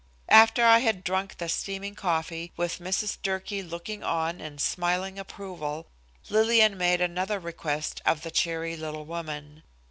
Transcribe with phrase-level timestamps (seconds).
[0.29, 3.19] After I had drunk the steaming coffee, with Mrs.
[3.21, 5.85] Durkee looking on in smiling approval,
[6.27, 9.61] Lillian made another request of the cheery little woman.